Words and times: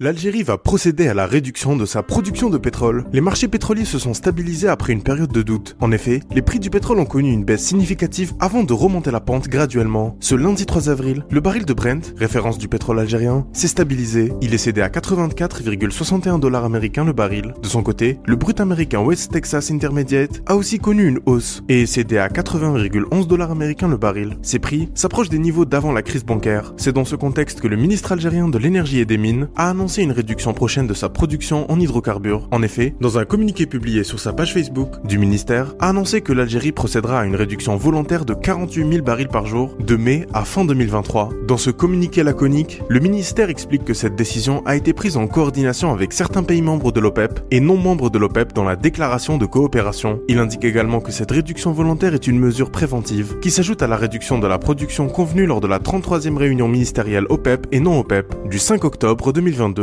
L'Algérie 0.00 0.44
va 0.44 0.58
procéder 0.58 1.08
à 1.08 1.14
la 1.14 1.26
réduction 1.26 1.74
de 1.74 1.84
sa 1.84 2.04
production 2.04 2.50
de 2.50 2.56
pétrole. 2.56 3.02
Les 3.12 3.20
marchés 3.20 3.48
pétroliers 3.48 3.84
se 3.84 3.98
sont 3.98 4.14
stabilisés 4.14 4.68
après 4.68 4.92
une 4.92 5.02
période 5.02 5.32
de 5.32 5.42
doute. 5.42 5.76
En 5.80 5.90
effet, 5.90 6.20
les 6.30 6.40
prix 6.40 6.60
du 6.60 6.70
pétrole 6.70 7.00
ont 7.00 7.04
connu 7.04 7.32
une 7.32 7.42
baisse 7.42 7.64
significative 7.64 8.32
avant 8.38 8.62
de 8.62 8.72
remonter 8.72 9.10
la 9.10 9.18
pente 9.18 9.48
graduellement. 9.48 10.16
Ce 10.20 10.36
lundi 10.36 10.66
3 10.66 10.88
avril, 10.88 11.24
le 11.32 11.40
baril 11.40 11.64
de 11.64 11.72
Brent, 11.72 12.14
référence 12.16 12.58
du 12.58 12.68
pétrole 12.68 13.00
algérien, 13.00 13.44
s'est 13.52 13.66
stabilisé. 13.66 14.32
Il 14.40 14.54
est 14.54 14.58
cédé 14.58 14.82
à 14.82 14.88
84,61 14.88 16.38
dollars 16.38 16.64
américains 16.64 17.04
le 17.04 17.12
baril. 17.12 17.52
De 17.60 17.66
son 17.66 17.82
côté, 17.82 18.20
le 18.24 18.36
brut 18.36 18.60
américain 18.60 19.00
West 19.00 19.32
Texas 19.32 19.72
Intermediate 19.72 20.42
a 20.46 20.54
aussi 20.54 20.78
connu 20.78 21.08
une 21.08 21.18
hausse 21.26 21.64
et 21.68 21.82
est 21.82 21.86
cédé 21.86 22.18
à 22.18 22.28
80,11 22.28 23.26
dollars 23.26 23.50
américains 23.50 23.88
le 23.88 23.96
baril. 23.96 24.38
Ces 24.42 24.60
prix 24.60 24.90
s'approchent 24.94 25.28
des 25.28 25.40
niveaux 25.40 25.64
d'avant 25.64 25.90
la 25.90 26.02
crise 26.02 26.24
bancaire. 26.24 26.72
C'est 26.76 26.92
dans 26.92 27.04
ce 27.04 27.16
contexte 27.16 27.60
que 27.60 27.66
le 27.66 27.74
ministre 27.74 28.12
algérien 28.12 28.46
de 28.48 28.58
l'énergie 28.58 29.00
et 29.00 29.04
des 29.04 29.18
mines 29.18 29.48
a 29.56 29.70
annoncé 29.70 29.87
une 29.96 30.12
réduction 30.12 30.52
prochaine 30.52 30.86
de 30.86 30.92
sa 30.92 31.08
production 31.08 31.70
en 31.70 31.80
hydrocarbures. 31.80 32.46
En 32.50 32.62
effet, 32.62 32.94
dans 33.00 33.18
un 33.18 33.24
communiqué 33.24 33.66
publié 33.66 34.04
sur 34.04 34.20
sa 34.20 34.32
page 34.32 34.52
Facebook 34.52 35.02
du 35.04 35.18
ministère, 35.18 35.74
a 35.80 35.88
annoncé 35.88 36.20
que 36.20 36.32
l'Algérie 36.32 36.72
procédera 36.72 37.20
à 37.20 37.24
une 37.24 37.34
réduction 37.34 37.76
volontaire 37.76 38.24
de 38.26 38.34
48 38.34 38.92
000 38.92 39.02
barils 39.02 39.28
par 39.28 39.46
jour 39.46 39.74
de 39.80 39.96
mai 39.96 40.26
à 40.34 40.44
fin 40.44 40.64
2023. 40.64 41.30
Dans 41.48 41.56
ce 41.56 41.70
communiqué 41.70 42.22
laconique, 42.22 42.82
le 42.88 43.00
ministère 43.00 43.48
explique 43.48 43.84
que 43.84 43.94
cette 43.94 44.14
décision 44.14 44.62
a 44.66 44.76
été 44.76 44.92
prise 44.92 45.16
en 45.16 45.26
coordination 45.26 45.90
avec 45.90 46.12
certains 46.12 46.42
pays 46.42 46.62
membres 46.62 46.92
de 46.92 47.00
l'OPEP 47.00 47.40
et 47.50 47.60
non 47.60 47.78
membres 47.78 48.10
de 48.10 48.18
l'OPEP 48.18 48.52
dans 48.52 48.64
la 48.64 48.76
déclaration 48.76 49.38
de 49.38 49.46
coopération. 49.46 50.20
Il 50.28 50.38
indique 50.38 50.64
également 50.64 51.00
que 51.00 51.12
cette 51.12 51.30
réduction 51.30 51.72
volontaire 51.72 52.14
est 52.14 52.26
une 52.26 52.38
mesure 52.38 52.70
préventive 52.70 53.38
qui 53.40 53.50
s'ajoute 53.50 53.82
à 53.82 53.86
la 53.86 53.96
réduction 53.96 54.38
de 54.38 54.46
la 54.46 54.58
production 54.58 55.08
convenue 55.08 55.46
lors 55.46 55.60
de 55.60 55.66
la 55.66 55.78
33e 55.78 56.36
réunion 56.36 56.68
ministérielle 56.68 57.24
OPEP 57.30 57.66
et 57.72 57.80
non 57.80 57.98
OPEP 57.98 58.34
du 58.48 58.58
5 58.58 58.84
octobre 58.84 59.32
2022. 59.32 59.77